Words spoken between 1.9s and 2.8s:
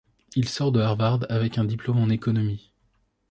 en économie.